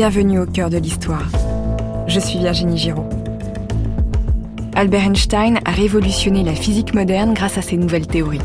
[0.00, 1.28] Bienvenue au cœur de l'histoire.
[2.06, 3.06] Je suis Virginie Giraud.
[4.74, 8.40] Albert Einstein a révolutionné la physique moderne grâce à ses nouvelles théories.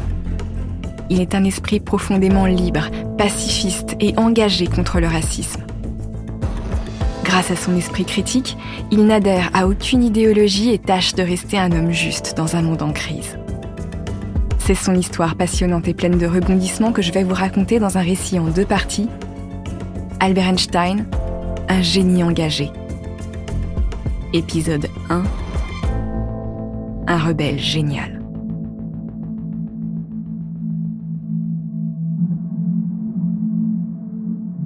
[1.10, 5.62] Il est un esprit profondément libre, pacifiste et engagé contre le racisme.
[7.24, 8.58] Grâce à son esprit critique,
[8.92, 12.82] il n'adhère à aucune idéologie et tâche de rester un homme juste dans un monde
[12.82, 13.40] en crise.
[14.60, 18.02] C'est son histoire passionnante et pleine de rebondissements que je vais vous raconter dans un
[18.02, 19.08] récit en deux parties.
[20.20, 21.06] Albert Einstein,
[21.70, 22.70] un génie engagé.
[24.34, 25.24] Épisode 1
[27.08, 28.22] Un rebelle génial.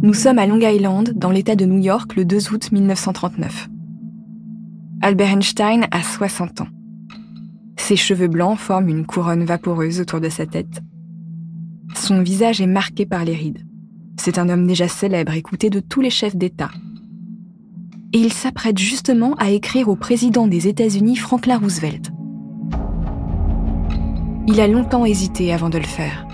[0.02, 3.70] Nous sommes à Long Island, dans l'État de New York, le 2 août 1939.
[5.02, 6.67] Albert Einstein a 60 ans.
[7.77, 10.81] Ses cheveux blancs forment une couronne vaporeuse autour de sa tête.
[11.95, 13.66] Son visage est marqué par les rides.
[14.17, 16.72] C'est un homme déjà célèbre, écouté de tous les chefs d'État.
[18.11, 22.11] Et il s'apprête justement à écrire au président des États-Unis Franklin Roosevelt.
[24.47, 26.25] Il a longtemps hésité avant de le faire.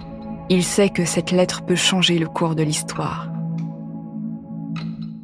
[0.49, 3.29] Il sait que cette lettre peut changer le cours de l'histoire.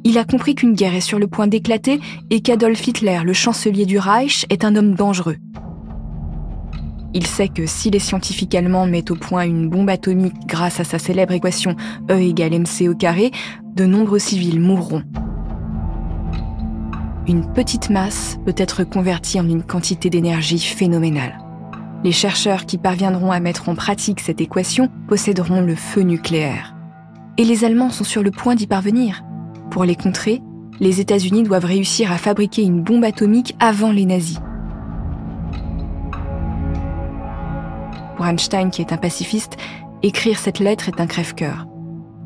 [0.04, 3.86] Il a compris qu'une guerre est sur le point d'éclater et qu'Adolf Hitler, le chancelier
[3.86, 5.36] du Reich, est un homme dangereux.
[7.14, 10.84] Il sait que si les scientifiques allemands mettent au point une bombe atomique grâce à
[10.84, 11.76] sa célèbre équation
[12.10, 13.30] E égale mc
[13.74, 15.02] de nombreux civils mourront.
[17.28, 21.38] Une petite masse peut être convertie en une quantité d'énergie phénoménale.
[22.02, 26.74] Les chercheurs qui parviendront à mettre en pratique cette équation posséderont le feu nucléaire.
[27.38, 29.22] Et les Allemands sont sur le point d'y parvenir.
[29.70, 30.42] Pour les contrer,
[30.80, 34.40] les États-Unis doivent réussir à fabriquer une bombe atomique avant les nazis.
[38.16, 39.56] Pour Einstein, qui est un pacifiste,
[40.02, 41.68] écrire cette lettre est un crève-cœur.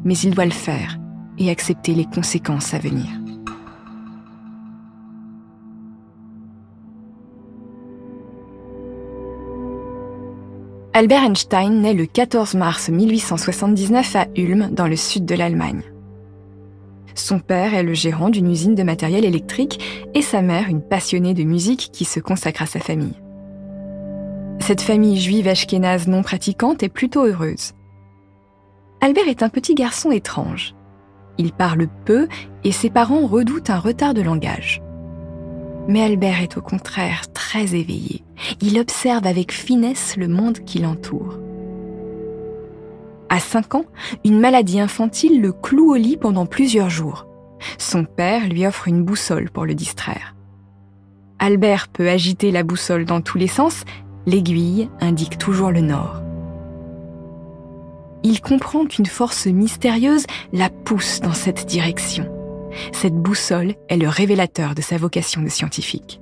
[0.05, 0.98] Mais il doit le faire
[1.36, 3.06] et accepter les conséquences à venir.
[10.98, 15.83] Albert Einstein naît le 14 mars 1879 à Ulm, dans le sud de l'Allemagne.
[17.14, 21.34] Son père est le gérant d'une usine de matériel électrique et sa mère une passionnée
[21.34, 23.20] de musique qui se consacre à sa famille.
[24.58, 27.73] Cette famille juive ashkénaze non pratiquante est plutôt heureuse.
[29.02, 30.74] Albert est un petit garçon étrange.
[31.36, 32.27] Il parle peu
[32.64, 34.80] et ses parents redoutent un retard de langage.
[35.89, 38.24] Mais Albert est au contraire très éveillé.
[38.61, 41.39] Il observe avec finesse le monde qui l'entoure.
[43.29, 43.85] À 5 ans,
[44.25, 47.27] une maladie infantile le cloue au lit pendant plusieurs jours.
[47.79, 50.35] Son père lui offre une boussole pour le distraire.
[51.39, 53.85] Albert peut agiter la boussole dans tous les sens
[54.27, 56.23] l'aiguille indique toujours le nord.
[58.23, 62.36] Il comprend qu'une force mystérieuse la pousse dans cette direction.
[62.92, 66.20] Cette boussole est le révélateur de sa vocation de scientifique.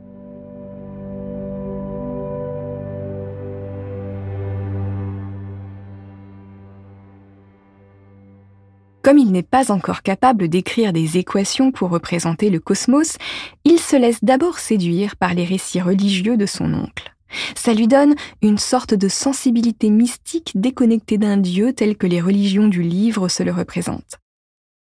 [9.04, 13.18] Comme il n'est pas encore capable d'écrire des équations pour représenter le cosmos,
[13.66, 17.14] il se laisse d'abord séduire par les récits religieux de son oncle.
[17.54, 22.68] Ça lui donne une sorte de sensibilité mystique déconnectée d'un dieu tel que les religions
[22.68, 24.23] du livre se le représentent.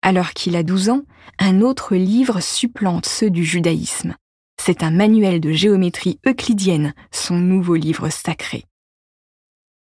[0.01, 1.01] Alors qu'il a 12 ans,
[1.39, 4.15] un autre livre supplante ceux du judaïsme.
[4.61, 8.65] C'est un manuel de géométrie euclidienne, son nouveau livre sacré.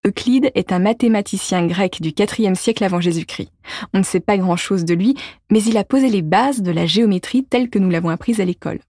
[0.06, 3.52] Euclide est un mathématicien grec du IVe siècle avant Jésus-Christ.
[3.94, 5.16] On ne sait pas grand-chose de lui,
[5.50, 8.46] mais il a posé les bases de la géométrie telle que nous l'avons apprise à
[8.46, 8.80] l'école.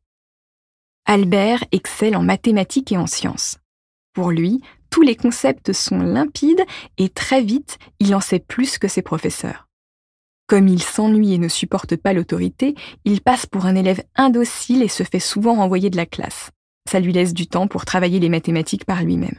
[1.06, 3.58] Albert excelle en mathématiques et en sciences.
[4.12, 4.60] Pour lui,
[4.91, 6.64] tous les concepts sont limpides
[6.98, 9.63] et très vite, il en sait plus que ses professeurs.
[10.47, 12.75] Comme il s'ennuie et ne supporte pas l'autorité,
[13.05, 16.50] il passe pour un élève indocile et se fait souvent renvoyer de la classe.
[16.88, 19.38] Ça lui laisse du temps pour travailler les mathématiques par lui-même.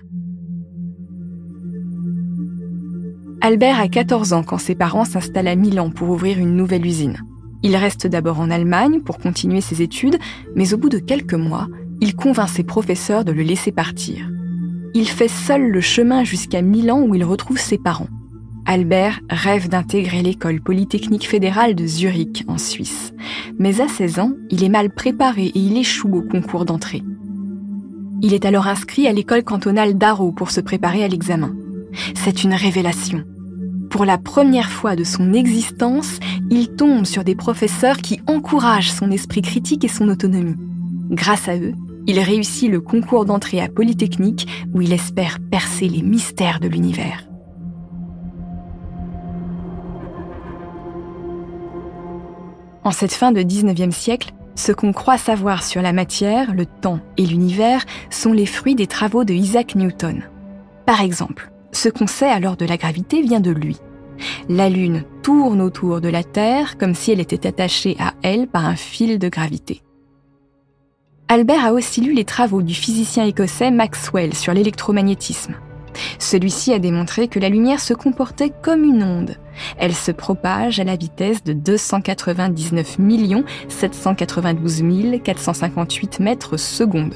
[3.41, 7.19] Albert a 14 ans quand ses parents s'installent à Milan pour ouvrir une nouvelle usine.
[7.61, 10.17] Il reste d'abord en Allemagne pour continuer ses études,
[10.55, 11.67] mais au bout de quelques mois,
[12.01, 14.27] il convainc ses professeurs de le laisser partir.
[14.95, 18.09] Il fait seul le chemin jusqu'à Milan où il retrouve ses parents.
[18.67, 23.13] Albert rêve d'intégrer l'école polytechnique fédérale de Zurich en Suisse.
[23.59, 27.03] Mais à 16 ans, il est mal préparé et il échoue au concours d'entrée.
[28.23, 31.53] Il est alors inscrit à l'école cantonale d'Arro pour se préparer à l'examen.
[32.15, 33.23] C'est une révélation.
[33.91, 36.19] Pour la première fois de son existence,
[36.49, 40.57] il tombe sur des professeurs qui encouragent son esprit critique et son autonomie.
[41.11, 41.75] Grâce à eux,
[42.07, 47.27] il réussit le concours d'entrée à Polytechnique où il espère percer les mystères de l'univers.
[52.85, 56.99] En cette fin de 19e siècle, ce qu'on croit savoir sur la matière, le temps
[57.17, 60.21] et l'univers sont les fruits des travaux de Isaac Newton.
[60.85, 63.77] Par exemple, ce qu'on sait alors de la gravité vient de lui.
[64.49, 68.65] La Lune tourne autour de la Terre comme si elle était attachée à elle par
[68.65, 69.81] un fil de gravité.
[71.27, 75.55] Albert a aussi lu les travaux du physicien écossais Maxwell sur l'électromagnétisme.
[76.19, 79.37] Celui-ci a démontré que la lumière se comportait comme une onde.
[79.77, 82.97] Elle se propage à la vitesse de 299
[83.69, 84.83] 792
[85.23, 87.15] 458 mètres secondes.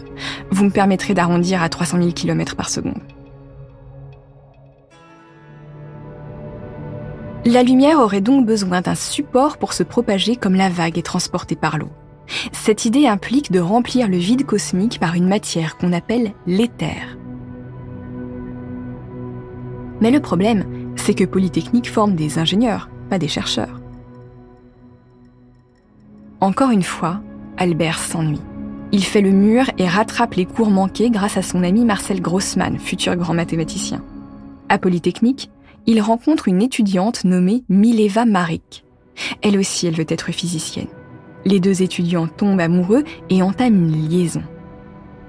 [0.51, 3.01] Vous me permettrez d'arrondir à 300 000 km par seconde.
[7.45, 11.55] La lumière aurait donc besoin d'un support pour se propager comme la vague est transportée
[11.55, 11.89] par l'eau.
[12.51, 17.18] Cette idée implique de remplir le vide cosmique par une matière qu'on appelle l'éther.
[20.01, 20.65] Mais le problème,
[20.95, 23.79] c'est que Polytechnique forme des ingénieurs, pas des chercheurs.
[26.41, 27.21] Encore une fois,
[27.57, 28.41] Albert s'ennuie.
[28.91, 32.79] Il fait le mur et rattrape les cours manqués grâce à son ami Marcel Grossman,
[32.79, 34.03] futur grand mathématicien.
[34.69, 35.51] À Polytechnique,
[35.85, 38.83] il rencontre une étudiante nommée Mileva Marik.
[39.41, 40.87] Elle aussi, elle veut être physicienne.
[41.45, 44.43] Les deux étudiants tombent amoureux et entament une liaison.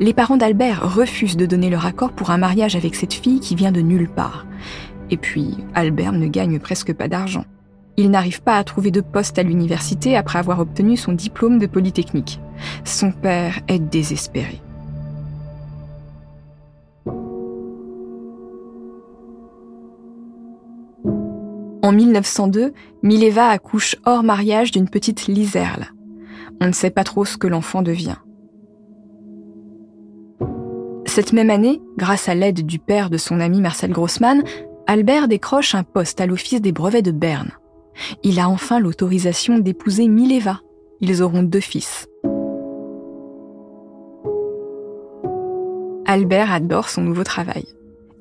[0.03, 3.55] Les parents d'Albert refusent de donner leur accord pour un mariage avec cette fille qui
[3.55, 4.47] vient de nulle part.
[5.11, 7.45] Et puis, Albert ne gagne presque pas d'argent.
[7.99, 11.67] Il n'arrive pas à trouver de poste à l'université après avoir obtenu son diplôme de
[11.67, 12.41] Polytechnique.
[12.83, 14.63] Son père est désespéré.
[21.83, 22.73] En 1902,
[23.03, 25.89] Mileva accouche hors mariage d'une petite Liserle.
[26.63, 28.17] On ne sait pas trop ce que l'enfant devient.
[31.21, 34.43] Cette même année, grâce à l'aide du père de son ami Marcel Grossman,
[34.87, 37.51] Albert décroche un poste à l'Office des brevets de Berne.
[38.23, 40.63] Il a enfin l'autorisation d'épouser Mileva.
[41.03, 42.09] Ils auront deux fils.
[46.07, 47.67] Albert adore son nouveau travail.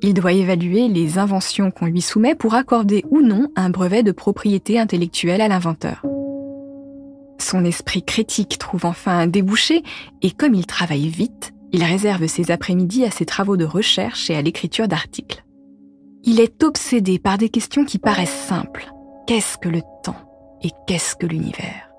[0.02, 4.12] Il doit évaluer les inventions qu'on lui soumet pour accorder ou non un brevet de
[4.12, 6.04] propriété intellectuelle à l'inventeur.
[7.38, 9.84] Son esprit critique trouve enfin un débouché
[10.20, 14.36] et comme il travaille vite, il réserve ses après-midi à ses travaux de recherche et
[14.36, 15.44] à l'écriture d'articles.
[16.24, 18.92] Il est obsédé par des questions qui paraissent simples.
[19.26, 20.16] Qu'est-ce que le temps
[20.62, 21.90] et qu'est-ce que l'univers?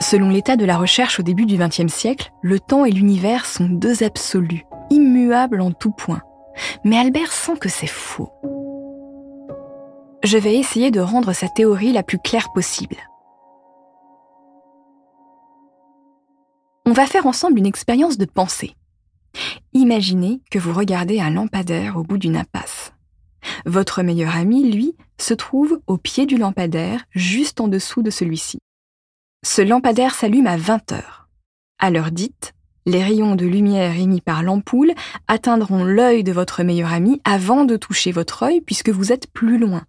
[0.00, 3.68] Selon l'état de la recherche au début du XXe siècle, le temps et l'univers sont
[3.68, 6.22] deux absolus, immuables en tout point.
[6.84, 8.32] Mais Albert sent que c'est faux.
[10.24, 12.96] Je vais essayer de rendre sa théorie la plus claire possible.
[16.88, 18.74] On va faire ensemble une expérience de pensée.
[19.74, 22.94] Imaginez que vous regardez un lampadaire au bout d'une impasse.
[23.66, 28.58] Votre meilleur ami, lui, se trouve au pied du lampadaire, juste en dessous de celui-ci.
[29.44, 31.28] Ce lampadaire s'allume à 20 heures.
[31.78, 32.54] À l'heure dite,
[32.86, 34.94] les rayons de lumière émis par l'ampoule
[35.26, 39.58] atteindront l'œil de votre meilleur ami avant de toucher votre œil puisque vous êtes plus
[39.58, 39.84] loin.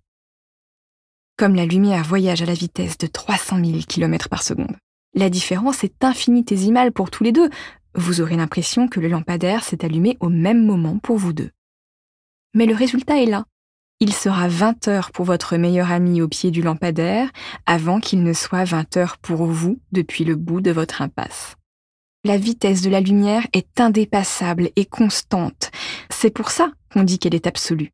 [1.38, 4.76] Comme la lumière voyage à la vitesse de 300 000 km par seconde.
[5.14, 7.50] La différence est infinitésimale pour tous les deux.
[7.96, 11.52] Vous aurez l'impression que le lampadaire s'est allumé au même moment pour vous deux.
[12.54, 13.46] Mais le résultat est là.
[14.00, 17.30] Il sera 20 heures pour votre meilleur ami au pied du lampadaire
[17.66, 21.56] avant qu'il ne soit 20 heures pour vous depuis le bout de votre impasse.
[22.24, 25.72] La vitesse de la lumière est indépassable et constante.
[26.10, 27.92] C'est pour ça qu'on dit qu'elle est absolue.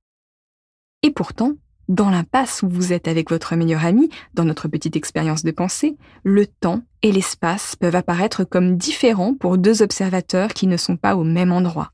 [1.01, 1.53] Et pourtant,
[1.87, 5.97] dans l'impasse où vous êtes avec votre meilleur ami, dans notre petite expérience de pensée,
[6.23, 11.15] le temps et l'espace peuvent apparaître comme différents pour deux observateurs qui ne sont pas
[11.15, 11.91] au même endroit.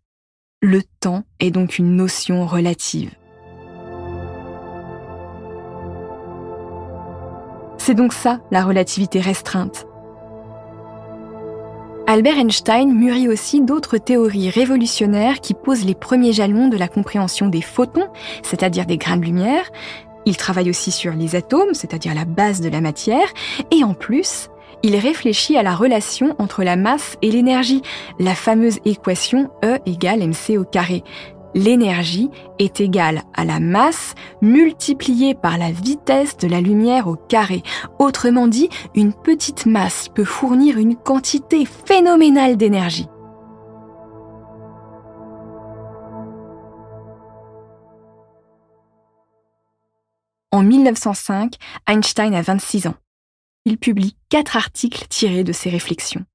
[0.62, 3.12] Le temps est donc une notion relative.
[7.78, 9.88] C'est donc ça, la relativité restreinte.
[12.12, 17.48] Albert Einstein mûrit aussi d'autres théories révolutionnaires qui posent les premiers jalons de la compréhension
[17.48, 18.10] des photons,
[18.44, 19.72] c'est-à-dire des grains de lumière.
[20.26, 23.30] Il travaille aussi sur les atomes, c'est-à-dire la base de la matière,
[23.72, 24.50] et en plus,
[24.84, 27.82] il réfléchit à la relation entre la masse et l'énergie,
[28.20, 31.06] la fameuse équation E égale mc au carré
[31.54, 32.30] l'énergie
[32.60, 37.64] est égale à la masse multipliée par la vitesse de la lumière au carré.
[38.00, 43.08] Autrement dit, une petite masse peut fournir une quantité phénoménale d'énergie.
[50.54, 51.56] En 1905,
[51.88, 52.96] Einstein a 26 ans.
[53.66, 56.26] Il publie quatre articles tirés de ses réflexions.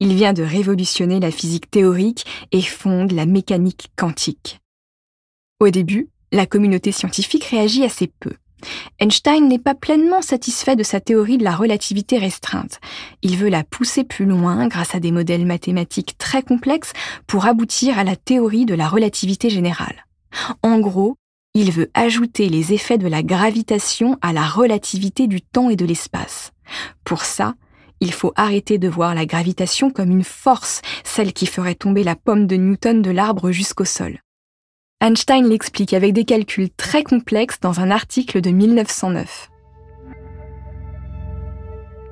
[0.00, 4.60] Il vient de révolutionner la physique théorique et fonde la mécanique quantique.
[5.58, 8.32] Au début, la communauté scientifique réagit assez peu.
[8.98, 12.80] Einstein n'est pas pleinement satisfait de sa théorie de la relativité restreinte.
[13.22, 16.92] Il veut la pousser plus loin grâce à des modèles mathématiques très complexes
[17.26, 20.06] pour aboutir à la théorie de la relativité générale.
[20.62, 21.16] En gros,
[21.54, 25.86] il veut ajouter les effets de la gravitation à la relativité du temps et de
[25.86, 26.52] l'espace.
[27.04, 27.54] Pour ça,
[28.00, 32.16] il faut arrêter de voir la gravitation comme une force, celle qui ferait tomber la
[32.16, 34.20] pomme de Newton de l'arbre jusqu'au sol.
[35.00, 39.50] Einstein l'explique avec des calculs très complexes dans un article de 1909.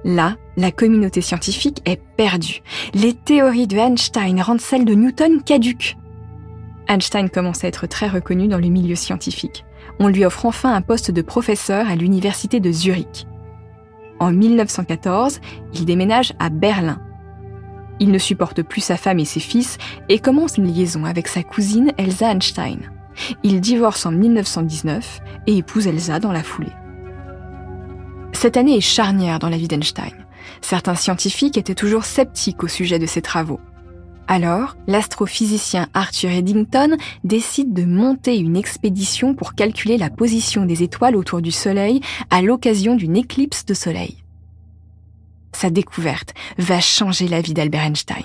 [0.04, 2.60] Là, la communauté scientifique est perdue.
[2.92, 5.96] Les théories de Einstein rendent celles de Newton caduques.
[6.88, 9.64] Einstein commence à être très reconnu dans le milieu scientifique.
[9.98, 13.26] On lui offre enfin un poste de professeur à l'université de Zurich.
[14.20, 15.40] En 1914,
[15.74, 17.00] il déménage à Berlin.
[18.00, 19.78] Il ne supporte plus sa femme et ses fils
[20.08, 22.90] et commence une liaison avec sa cousine Elsa Einstein.
[23.42, 26.72] Il divorce en 1919 et épouse Elsa dans la foulée.
[28.32, 30.12] Cette année est charnière dans la vie d'Einstein.
[30.60, 33.60] Certains scientifiques étaient toujours sceptiques au sujet de ses travaux.
[34.26, 41.16] Alors, l'astrophysicien Arthur Eddington décide de monter une expédition pour calculer la position des étoiles
[41.16, 42.00] autour du Soleil
[42.30, 44.24] à l'occasion d'une éclipse de Soleil.
[45.52, 48.24] Sa découverte va changer la vie d'Albert Einstein.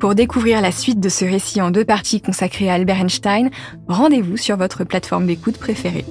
[0.00, 3.50] Pour découvrir la suite de ce récit en deux parties consacrées à Albert Einstein,
[3.88, 6.04] rendez-vous sur votre plateforme d'écoute préférée.